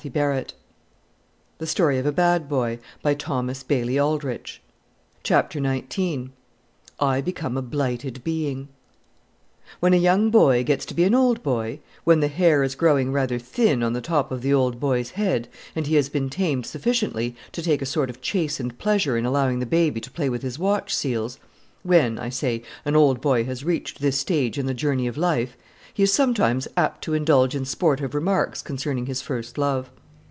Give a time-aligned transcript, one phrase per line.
[0.03, 0.13] He must
[1.59, 2.05] be fourteen or fifteen years
[2.39, 4.39] old by this time the young villain!
[5.21, 6.31] Chapter Nineteen
[6.99, 8.69] I Become A Blighted Being
[9.79, 13.11] When a young boy gets to be an old boy, when the hair is growing
[13.11, 16.65] rather thin on the top of the old boy's head, and he has been tamed
[16.65, 20.41] sufficiently to take a sort of chastened pleasure in allowing the baby to play with
[20.41, 21.37] his watch seals
[21.83, 25.55] when, I say, an old boy has reached this stage in the journey of life,
[25.93, 29.91] he is sometimes apt to indulge in sportive remarks concerning his first love.